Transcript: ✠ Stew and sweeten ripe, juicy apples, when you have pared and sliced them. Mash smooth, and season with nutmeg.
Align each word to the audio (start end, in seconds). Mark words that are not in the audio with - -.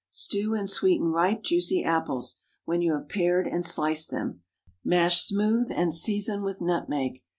✠ 0.01 0.03
Stew 0.09 0.55
and 0.55 0.67
sweeten 0.67 1.09
ripe, 1.11 1.43
juicy 1.43 1.83
apples, 1.83 2.37
when 2.65 2.81
you 2.81 2.93
have 2.95 3.07
pared 3.07 3.45
and 3.45 3.63
sliced 3.63 4.09
them. 4.09 4.41
Mash 4.83 5.21
smooth, 5.21 5.69
and 5.69 5.93
season 5.93 6.41
with 6.41 6.59
nutmeg. 6.59 7.21